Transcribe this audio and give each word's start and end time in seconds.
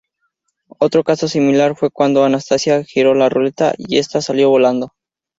Otro 0.79 1.03
caso 1.03 1.27
similar 1.27 1.75
fue 1.75 1.91
cuando 1.91 2.23
Anastacia 2.23 2.83
giró 2.83 3.13
la 3.13 3.29
ruleta 3.29 3.75
y 3.77 3.99
esta 3.99 4.19
salió 4.19 4.49
volando. 4.49 4.93